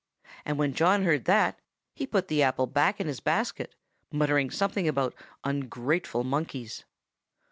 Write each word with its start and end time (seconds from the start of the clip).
And 0.45 0.57
when 0.57 0.73
John 0.73 1.03
heard 1.05 1.25
that 1.25 1.59
he 1.93 2.07
put 2.07 2.27
the 2.27 2.41
apple 2.41 2.65
back 2.65 2.99
in 2.99 3.05
his 3.05 3.19
basket, 3.19 3.75
muttering 4.11 4.49
something 4.49 4.87
about 4.87 5.13
ungrateful 5.43 6.23
monkeys. 6.23 6.85